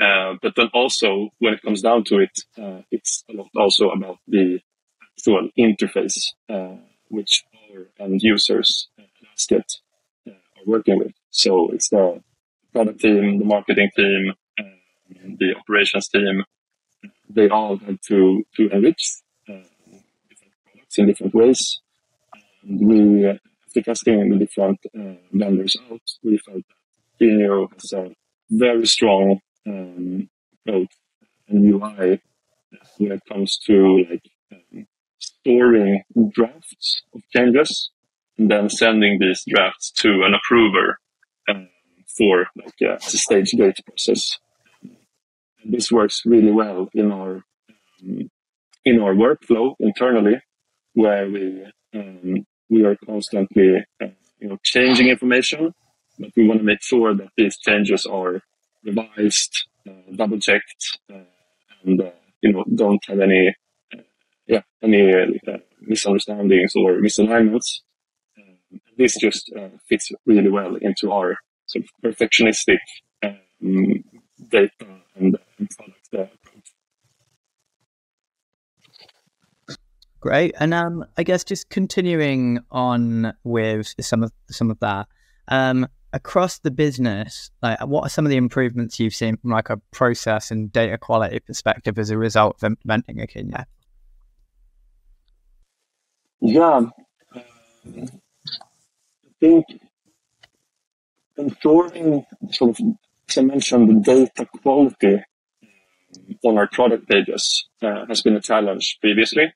[0.00, 3.90] uh, but then also when it comes down to it, uh, it's a lot also
[3.90, 4.60] about the
[5.16, 6.76] actual interface uh,
[7.08, 9.04] which our end users uh,
[9.48, 9.70] get
[10.28, 11.12] uh, are working with.
[11.30, 12.22] So it's the
[12.72, 16.44] product team, the marketing team, um, the operations team,
[17.28, 19.62] they all had to, to enrich uh,
[20.28, 21.80] different products in different ways.
[22.62, 23.34] And we, uh,
[23.66, 28.14] after testing the different uh, vendors out, we felt that Akeneo has a
[28.50, 30.28] very strong um,
[30.66, 30.92] approach
[31.48, 32.20] and UI
[32.98, 34.86] when it comes to like um,
[35.18, 37.90] storing drafts of changes
[38.38, 40.98] and then sending these drafts to an approver
[41.48, 41.68] um,
[42.16, 44.38] for like a stage gate process.
[45.64, 47.42] This works really well in our
[48.02, 48.30] um,
[48.84, 50.40] in our workflow internally,
[50.92, 54.06] where we um, we are constantly uh,
[54.38, 55.72] you know changing information,
[56.18, 58.42] but we want to make sure that these changes are
[58.84, 61.18] revised, uh, double checked, uh,
[61.84, 62.10] and uh,
[62.42, 63.54] you know don't have any
[64.46, 65.12] yeah any
[65.80, 67.80] misunderstandings or misalignments.
[68.38, 69.50] Um, this just
[69.88, 72.78] fits really well into our sort of perfectionistic
[73.22, 74.04] um,
[74.50, 74.70] data
[75.16, 76.38] and, and product.
[80.20, 85.06] Great, and um, I guess just continuing on with some of some of that
[85.48, 89.68] um, across the business, like what are some of the improvements you've seen from like
[89.68, 93.64] a process and data quality perspective as a result of implementing Akeneo?
[96.40, 96.82] Yeah,
[97.34, 97.42] I
[99.40, 99.64] think
[101.36, 102.86] ensuring sort of
[103.28, 105.22] as I mentioned, the data quality
[106.44, 109.52] on our product pages uh, has been a challenge previously.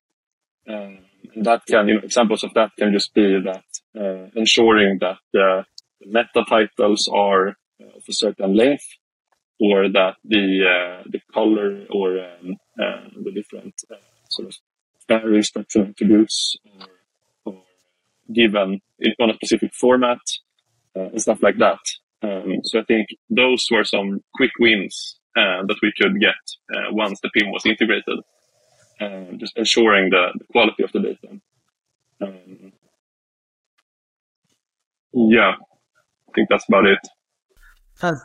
[0.69, 0.99] Um,
[1.35, 3.65] and that can, you know, examples of that can just be that
[3.99, 5.65] uh, ensuring that the
[6.07, 7.49] meta titles are
[7.81, 8.87] uh, of a certain length,
[9.61, 13.75] or that the uh, the color or um, uh, the different
[14.29, 14.57] sort of
[15.09, 17.63] very structure attributes are, are
[18.33, 18.81] given
[19.21, 20.19] on a specific format
[20.95, 21.79] and stuff like that.
[22.23, 26.35] Um, so I think those were some quick wins uh, that we could get
[26.75, 28.19] uh, once the PIM was integrated,
[29.01, 31.41] uh, just ensuring the, the, quality of the data.
[32.21, 32.73] Um,
[35.13, 35.55] yeah,
[36.39, 36.99] think that's about it.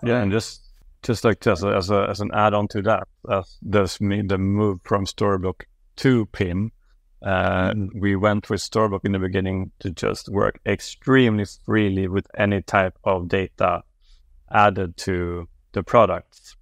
[0.04, 0.62] Yeah, and just
[1.02, 4.80] just like as a, as, a, as an add-on to that, as does the move
[4.84, 5.66] from Storyblok
[5.98, 6.72] to PIM.
[7.22, 7.90] Uh, mm.
[8.00, 12.98] We went with Storyblok in the beginning to just work extremely freely with any type
[13.04, 13.84] of data
[14.52, 16.56] added to the products.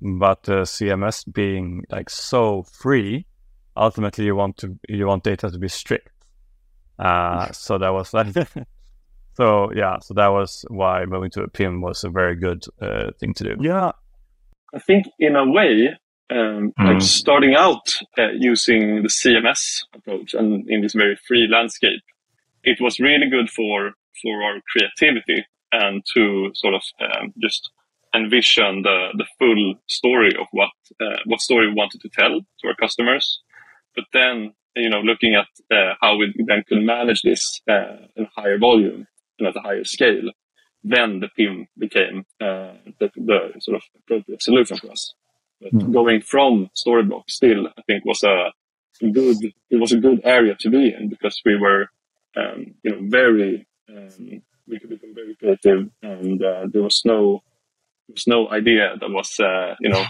[0.00, 3.26] But the CMS being like so free,
[3.76, 6.10] ultimately you want to you want data to be strict.
[6.98, 8.34] Uh, so that was like
[9.34, 13.10] So yeah, so that was why moving to a PIM was a very good uh,
[13.18, 13.56] thing to do.
[13.60, 13.92] Yeah,
[14.72, 15.96] I think in a way,
[16.30, 16.92] um, mm.
[16.92, 17.86] like starting out
[18.18, 22.02] uh, using the CMS approach and in this very free landscape,
[22.62, 23.92] it was really good for
[24.22, 27.70] for our creativity and to sort of um, just
[28.14, 30.70] envision the the full story of what
[31.00, 33.40] uh, what story we wanted to tell to our customers.
[33.96, 38.26] But then, you know, looking at uh, how we then could manage this uh, in
[38.36, 39.06] higher volume
[39.44, 40.30] and at a higher scale,
[40.82, 45.14] then the PIM became uh, the, the, sort of appropriate solution for us.
[45.60, 45.92] But mm.
[45.92, 48.52] going from Storyblok still, I think was a
[49.00, 49.36] good,
[49.70, 51.88] it was a good area to be in because we were,
[52.36, 57.42] um, you know, very, um, we could become very creative and uh, there was no,
[58.08, 60.04] there was no idea that was, uh, you know,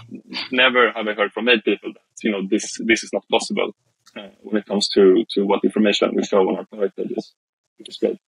[0.51, 3.71] never have I heard from many people that, you know, this, this is not possible
[4.17, 7.33] uh, when it comes to, to what information we show on our product pages,
[7.77, 8.19] which is great.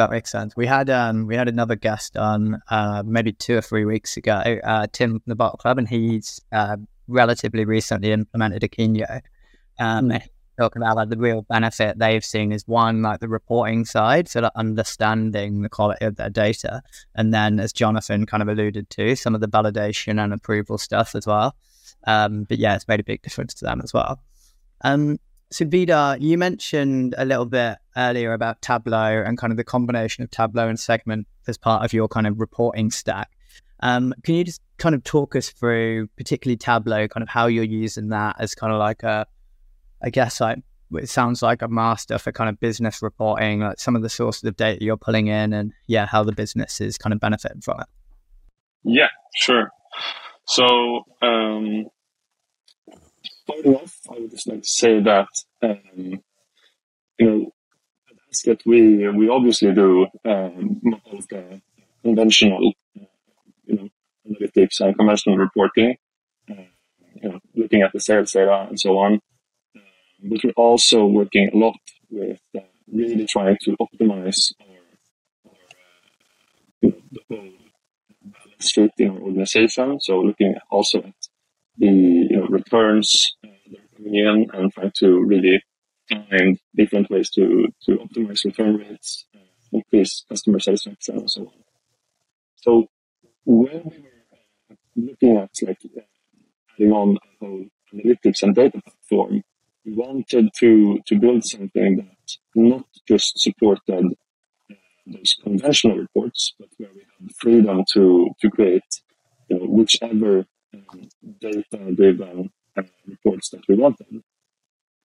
[0.00, 0.56] That makes sense.
[0.56, 4.32] We had um we had another guest on uh, maybe two or three weeks ago,
[4.64, 9.20] uh, Tim the Bottle Club, and he's uh, relatively recently implemented Akeneo.
[9.78, 10.22] Um, mm.
[10.58, 14.40] talking about like the real benefit they've seen is one like the reporting side, so
[14.40, 16.80] like understanding the quality of their data,
[17.14, 21.14] and then as Jonathan kind of alluded to, some of the validation and approval stuff
[21.14, 21.54] as well.
[22.06, 24.18] Um, but yeah, it's made a big difference to them as well.
[24.80, 25.18] Um,
[25.52, 30.22] so, Vidar, you mentioned a little bit earlier about Tableau and kind of the combination
[30.22, 33.30] of Tableau and Segment as part of your kind of reporting stack.
[33.80, 37.64] Um, can you just kind of talk us through, particularly Tableau, kind of how you're
[37.64, 39.26] using that as kind of like a,
[40.02, 40.58] I guess, like
[40.92, 44.44] it sounds like a master for kind of business reporting, like some of the sources
[44.44, 47.80] of data you're pulling in, and yeah, how the business is kind of benefiting from
[47.80, 47.86] it.
[48.84, 49.70] Yeah, sure.
[50.46, 51.86] So um,
[53.50, 55.28] starting off, I would just like to say that
[55.62, 56.22] um,
[57.18, 57.52] you know
[58.10, 60.80] at Asket we we obviously do um,
[61.12, 61.60] of the
[62.04, 63.04] conventional uh,
[63.66, 63.88] you know
[64.28, 65.96] analytics and conventional reporting,
[66.50, 66.54] uh,
[67.22, 69.20] you know looking at the sales data and so on.
[69.76, 69.80] Uh,
[70.24, 71.76] but we're also working a lot
[72.10, 72.60] with uh,
[72.92, 74.66] really trying to optimize our,
[75.46, 75.56] our uh,
[76.82, 77.50] you know, the whole
[78.32, 80.00] balance sheet in our organization.
[80.00, 81.14] So looking also at
[81.80, 81.88] the
[82.30, 83.08] you know, returns
[83.44, 85.62] uh, that are coming in and trying to really
[86.08, 89.38] find different ways to, to optimize return rates, uh,
[89.72, 91.52] increase customer satisfaction, and so on.
[92.56, 92.86] So
[93.44, 94.26] when we were
[94.70, 96.02] uh, looking at like uh,
[96.74, 97.64] adding on a whole
[97.94, 99.42] analytics and data platform,
[99.84, 104.14] we wanted to to build something that not just supported
[105.06, 108.90] those conventional reports, but where we had freedom to to create
[109.48, 111.08] you know, whichever um,
[111.40, 114.22] data-driven uh, reports that we wanted.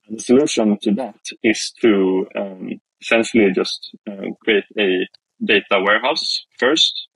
[0.07, 5.07] And the solution to that is to um, essentially just uh, create a
[5.43, 7.07] data warehouse first,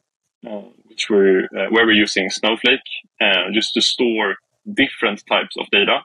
[0.47, 2.79] uh, which we're uh, where we're using Snowflake
[3.21, 4.35] uh, just to store
[4.71, 5.99] different types of data.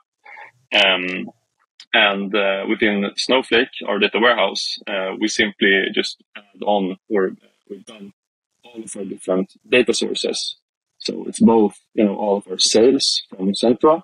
[0.75, 1.31] Um,
[1.93, 4.79] and uh, within Snowflake, our data warehouse,
[5.21, 7.31] we simply just add on or
[7.71, 8.13] we've done
[8.65, 10.57] all of our different data sources
[11.05, 14.03] so it's both, you know, all of our sales from Centra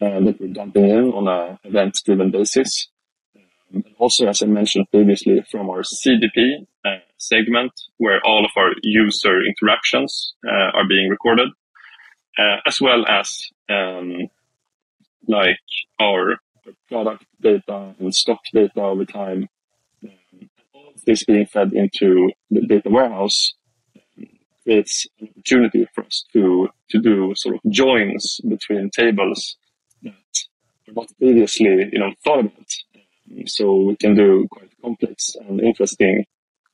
[0.00, 2.88] uh, that we're dumping in on a event-driven basis.
[3.34, 8.50] Um, and also, as I mentioned previously, from our CDP uh, segment, where all of
[8.56, 11.48] our user interactions uh, are being recorded,
[12.38, 13.34] uh, as well as
[13.70, 14.28] um,
[15.26, 15.58] like
[15.98, 16.36] our
[16.88, 19.48] product data and stock data over time.
[20.04, 23.54] Um, all of this being fed into the data warehouse
[24.68, 29.56] creates an opportunity for us to, to do sort of joins between tables
[30.02, 30.12] that
[30.86, 32.70] were not previously, you know, thought about.
[32.94, 36.26] Um, so we can do quite complex and interesting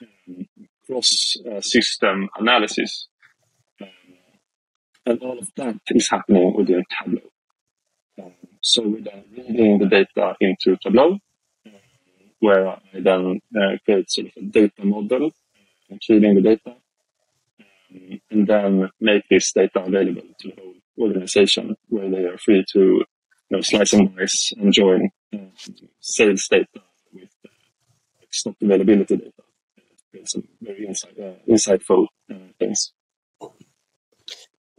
[0.03, 0.47] um,
[0.87, 3.07] cross-system uh, analysis.
[3.81, 3.89] Um,
[5.07, 7.31] and all of that is happening within Tableau.
[8.61, 11.19] So we're then reading the data into Tableau,
[11.67, 11.73] um,
[12.41, 15.31] where I then uh, create sort of a data model,
[15.93, 16.75] uh, feeding the data,
[18.31, 22.79] and then make this data available to the whole organization where they are free to
[22.79, 23.05] you
[23.51, 25.39] know, slice and dice and join uh,
[26.01, 26.67] sales data
[27.13, 27.51] with uh,
[28.31, 29.33] stock availability data.
[29.79, 32.93] Uh, some very insight, uh, insightful uh, things.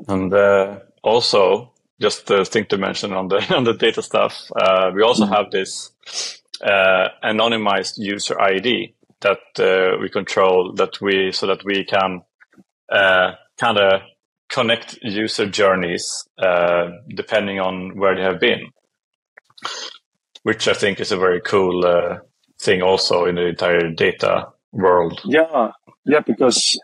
[0.08, 4.92] And uh, also, just a thing to mention on the on the data stuff, uh,
[4.94, 5.34] we also mm-hmm.
[5.34, 5.92] have this
[7.24, 12.22] anonymized user ID that we control that we so that we can
[12.90, 14.02] kind of
[14.50, 18.72] connect user journeys uh, depending on where they have been,
[20.44, 22.20] which I think is a very cool uh,
[22.60, 25.22] thing also in the entire data world.
[25.26, 25.72] Yeah,
[26.06, 26.80] yeah, because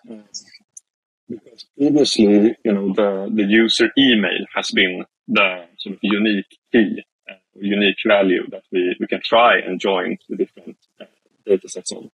[1.30, 7.04] because previously, you know, the the user email has been the sort of unique key,
[7.30, 11.06] uh, unique value that we, we can try and join the different uh,
[11.46, 12.10] data sets on.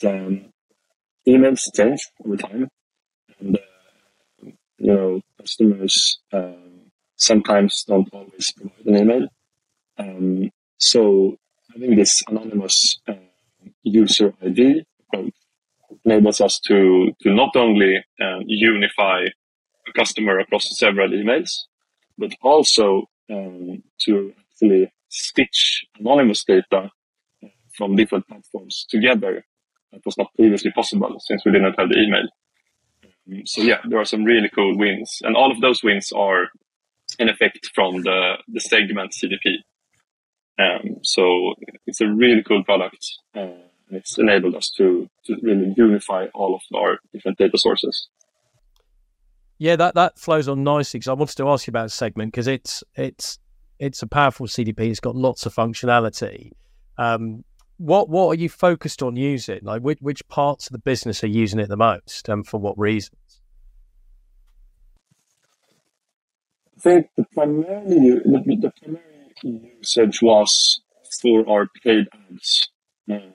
[0.00, 0.52] But um,
[1.28, 2.68] emails change over time,
[3.40, 4.48] and uh,
[4.78, 9.28] you know, customers um, sometimes don't always provide an email.
[9.98, 11.36] Um, so
[11.72, 13.14] having this anonymous uh,
[13.82, 14.84] user ID
[16.04, 19.24] enables us to to not only um, unify
[19.88, 21.50] a customer across several emails,
[22.16, 26.90] but also um, to actually stitch anonymous data
[27.76, 29.44] from different platforms together.
[29.92, 32.28] That was not previously possible since we didn't have the email.
[33.04, 36.48] Um, so yeah, there are some really cool wins, and all of those wins are
[37.18, 39.56] in effect from the the segment CDP.
[40.58, 41.54] Um, so
[41.86, 43.06] it's a really cool product.
[43.34, 48.08] Uh, it's enabled us to, to really unify all of our different data sources.
[49.58, 52.46] Yeah, that, that flows on nicely because I wanted to ask you about segment because
[52.46, 53.38] it's it's
[53.78, 54.80] it's a powerful CDP.
[54.80, 56.52] It's got lots of functionality.
[56.96, 57.44] Um,
[57.78, 59.60] what what are you focused on using?
[59.62, 62.78] Like which, which parts of the business are using it the most, and for what
[62.78, 63.40] reasons?
[66.76, 70.80] I think the primary the, the primary usage was
[71.22, 72.68] for our paid ads.
[73.10, 73.32] Um,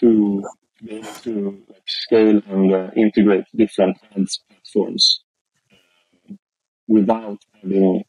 [0.00, 0.44] to
[0.84, 5.22] be able to like, scale and uh, integrate different ads platforms
[6.30, 6.34] uh,
[6.86, 8.04] without having,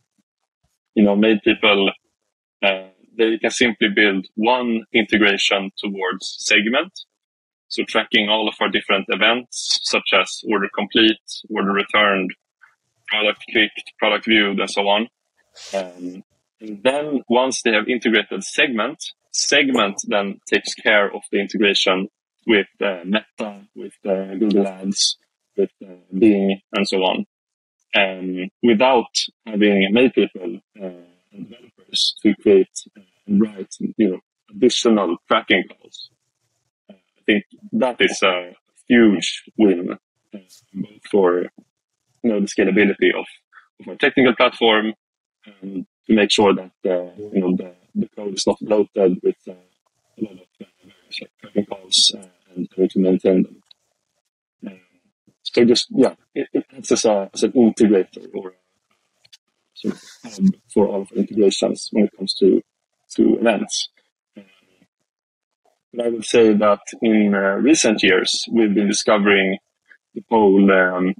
[0.95, 1.89] you know, made people,
[2.63, 2.87] uh,
[3.17, 6.91] they can simply build one integration towards segment.
[7.69, 12.31] So tracking all of our different events, such as order complete, order returned,
[13.07, 15.07] product clicked, product viewed, and so on.
[15.73, 16.23] Um,
[16.61, 22.07] and then once they have integrated segment, segment then takes care of the integration
[22.45, 25.17] with uh, Meta, with uh, Google Ads,
[25.57, 27.25] with uh, Bing, and so on,
[27.95, 29.13] um, without
[29.45, 30.89] having people uh,
[32.21, 32.67] to create
[32.97, 34.19] uh, and write you know
[34.49, 36.09] additional tracking calls.
[36.89, 38.53] Uh, I think that is a
[38.87, 39.97] huge win
[40.31, 40.63] both
[41.11, 41.41] for
[42.23, 43.25] you know the scalability of,
[43.79, 44.93] of our technical platform
[45.61, 49.53] and to make sure that you know the the code is not loaded with uh,
[49.53, 52.25] a lot of uh, various tracking calls uh,
[52.55, 53.61] and having to maintain them.
[54.65, 54.79] Um,
[55.43, 58.53] so just yeah, it, it acts as, a, as an integrator or
[59.79, 62.61] sort of hub for all of integrations when it comes to
[63.15, 63.89] to events.
[64.35, 64.43] Um,
[65.93, 69.57] but I would say that in uh, recent years we've been discovering
[70.13, 71.13] the whole um,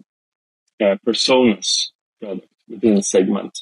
[0.81, 3.57] uh, personas product within segment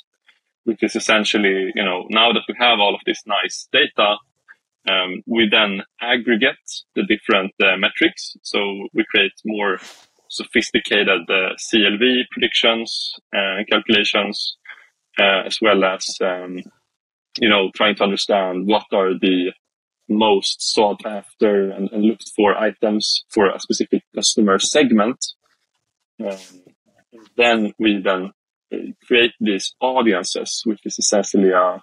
[0.66, 4.18] which is essentially, you know, now that we have all of this nice data,
[4.89, 6.58] um, we then aggregate
[6.96, 8.36] the different uh, metrics.
[8.41, 8.60] So
[8.93, 9.78] we create more
[10.30, 14.58] sophisticated uh, CLV predictions and uh, calculations,
[15.18, 16.57] as well as, um,
[17.39, 19.51] you know, trying to understand what are the
[20.07, 25.26] most sought after and, and looked for items for a specific customer segment.
[26.24, 26.38] Um,
[27.38, 28.32] then we then
[29.05, 31.82] create these audiences, which is essentially a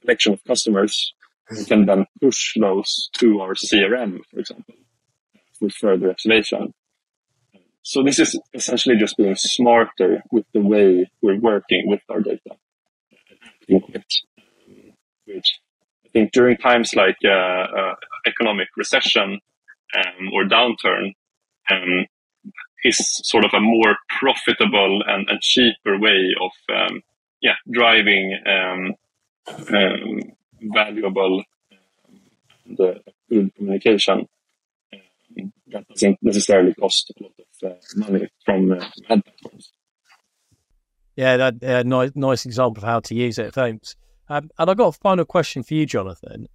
[0.00, 1.14] collection of customers.
[1.50, 4.74] We can then push those to our CRM, for example,
[5.58, 6.72] for further activation.
[7.82, 12.56] So this is essentially just being smarter with the way we're working with our data,
[13.68, 14.22] which
[15.26, 17.94] I think during times like uh, uh,
[18.26, 19.40] economic recession
[19.96, 21.12] um, or downturn,
[21.70, 22.06] um,
[22.84, 27.02] is sort of a more profitable and, and cheaper way of um,
[27.40, 28.94] yeah driving um,
[29.74, 30.20] um,
[30.60, 31.44] valuable
[32.66, 32.94] and uh,
[33.28, 34.20] good communication.
[34.20, 34.28] um,
[35.68, 39.72] that doesn't necessarily cost a lot of uh, money from uh, ad platforms.
[41.16, 43.52] Yeah, that uh, nice, nice example of how to use it.
[43.52, 43.96] Thanks.
[44.28, 46.48] Um, and I've got a final question for you, Jonathan.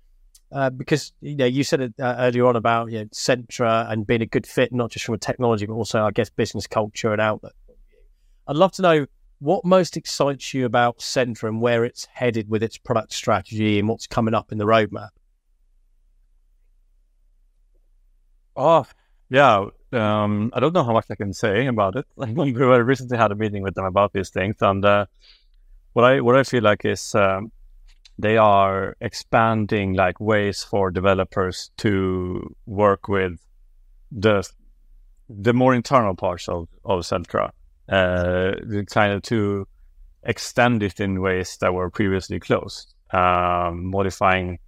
[0.50, 4.08] Uh, because you know you said it uh, earlier on about you know, Centra and
[4.08, 7.12] being a good fit, not just from a technology, but also I guess business culture
[7.12, 7.54] and outlook.
[8.48, 9.06] I'd love to know
[9.40, 13.88] what most excites you about Centra and where it's headed with its product strategy and
[13.88, 15.10] what's coming up in the roadmap?
[18.58, 18.86] Oh,
[19.30, 19.66] yeah.
[19.94, 22.06] Um, I don't know how much I can say about it.
[22.18, 25.06] Like we recently had a meeting with them about these things, and uh,
[25.94, 27.52] what I what I feel like is um,
[28.20, 33.40] they are expanding like ways for developers to work with
[34.12, 34.44] the
[35.30, 37.52] the more internal parts of of Centra,
[37.90, 39.68] uh, kind of to
[40.24, 44.60] extend it in ways that were previously closed, um, modifying.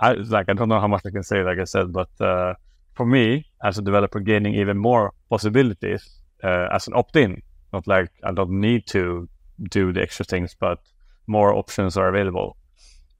[0.00, 2.54] I like I don't know how much I can say, like I said, but uh,
[2.94, 6.08] for me as a developer, gaining even more possibilities
[6.44, 9.28] uh, as an opt-in, not like I don't need to
[9.70, 10.78] do the extra things, but
[11.26, 12.56] more options are available.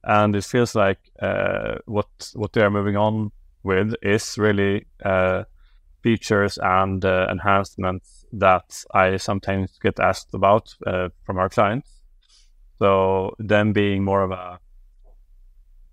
[0.03, 3.31] And it feels like uh, what what they are moving on
[3.63, 5.43] with is really uh,
[6.01, 11.89] features and uh, enhancements that I sometimes get asked about uh, from our clients.
[12.79, 14.59] So them being more of a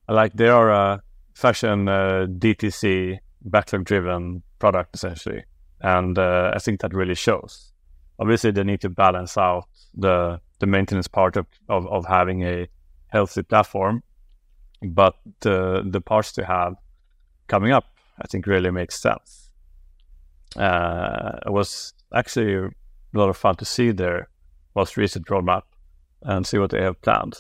[0.09, 1.03] like they are a
[1.35, 5.45] fashion uh, DTC backlog driven product essentially,
[5.81, 7.73] and uh, I think that really shows.
[8.19, 9.65] Obviously, they need to balance out
[9.95, 12.69] the the maintenance part of, of, of having a
[13.09, 14.03] healthy platform,
[14.83, 16.75] but the the parts to have
[17.47, 17.85] coming up,
[18.21, 19.51] I think, really makes sense
[20.57, 22.71] uh, it was actually a
[23.15, 24.29] lot of fun to see their
[24.75, 25.63] most recent roadmap
[26.23, 27.37] and see what they have planned.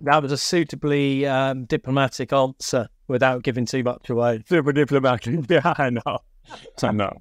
[0.00, 4.42] That was a suitably um, diplomatic answer without giving too much away.
[4.48, 5.44] Super diplomatic.
[5.50, 6.18] Yeah, I know.
[6.82, 7.12] I know.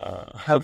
[0.00, 0.60] Uh,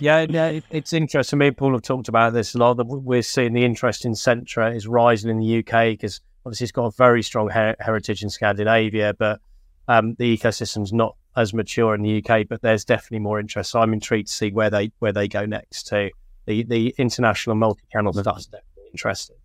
[0.00, 1.38] yeah, yeah, it's interesting.
[1.38, 2.74] Me and Paul have talked about this a lot.
[2.74, 6.72] That We're seeing the interest in Centra is rising in the UK because obviously it's
[6.72, 9.40] got a very strong her- heritage in Scandinavia, but
[9.88, 13.70] um, the ecosystem's not as mature in the UK, but there's definitely more interest.
[13.70, 16.10] So I'm intrigued to see where they where they go next To
[16.46, 19.36] The the international multi-channel stuff's definitely interesting.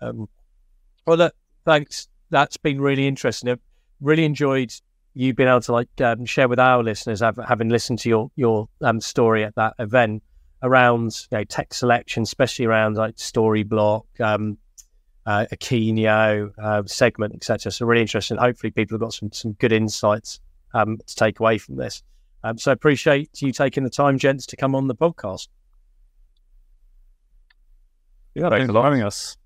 [0.00, 0.28] Um,
[1.06, 1.34] well, look,
[1.64, 2.08] thanks.
[2.30, 3.50] That's been really interesting.
[3.50, 3.60] I've
[4.00, 4.72] really enjoyed
[5.14, 8.68] you being able to like um, share with our listeners, having listened to your your
[8.82, 10.22] um, story at that event
[10.62, 14.58] around you know, text selection, especially around like Storyblok, um,
[15.26, 17.72] uh, Akeneo uh, segment, etc.
[17.72, 18.36] So really interesting.
[18.36, 20.40] Hopefully, people have got some some good insights
[20.74, 22.02] um, to take away from this.
[22.42, 25.48] Um, so appreciate you taking the time, gents, to come on the podcast.
[28.34, 29.36] Yeah, thanks for having us.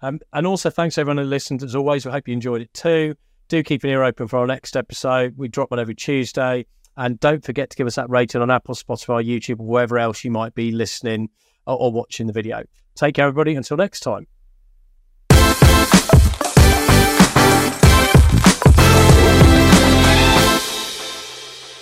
[0.00, 1.62] Um, and also, thanks everyone who listened.
[1.62, 3.14] As always, we hope you enjoyed it too.
[3.48, 5.34] Do keep an ear open for our next episode.
[5.36, 6.66] We drop one every Tuesday.
[6.96, 10.24] And don't forget to give us that rating on Apple, Spotify, YouTube, or wherever else
[10.24, 11.28] you might be listening
[11.66, 12.64] or, or watching the video.
[12.94, 13.54] Take care, everybody.
[13.54, 14.26] Until next time.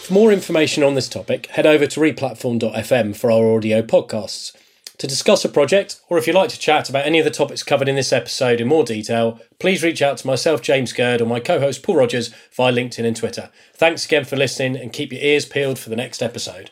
[0.07, 4.55] For more information on this topic, head over to replatform.fm for our audio podcasts.
[4.99, 7.63] To discuss a project, or if you'd like to chat about any of the topics
[7.63, 11.27] covered in this episode in more detail, please reach out to myself, James Gurd, or
[11.27, 13.51] my co host, Paul Rogers, via LinkedIn and Twitter.
[13.75, 16.71] Thanks again for listening, and keep your ears peeled for the next episode.